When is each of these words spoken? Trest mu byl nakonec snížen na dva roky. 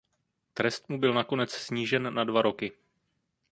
Trest 0.53 0.89
mu 0.89 0.99
byl 0.99 1.13
nakonec 1.13 1.51
snížen 1.51 2.13
na 2.13 2.23
dva 2.23 2.41
roky. 2.41 2.71